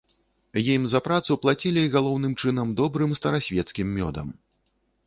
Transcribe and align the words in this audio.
Ім 0.75 0.87
за 0.93 1.01
працу 1.07 1.37
плацілі 1.43 1.83
галоўным 1.97 2.33
чынам 2.45 2.67
добрым 2.81 3.17
старасвецкім 3.21 3.95
мёдам. 4.01 4.39